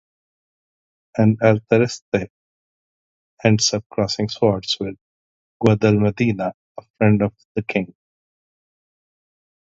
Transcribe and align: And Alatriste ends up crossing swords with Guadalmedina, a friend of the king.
And 1.15 1.37
Alatriste 1.43 2.31
ends 3.43 3.71
up 3.75 3.85
crossing 3.87 4.29
swords 4.29 4.77
with 4.79 4.95
Guadalmedina, 5.63 6.53
a 6.79 6.81
friend 6.97 7.21
of 7.21 7.35
the 7.53 7.61
king. 7.61 7.93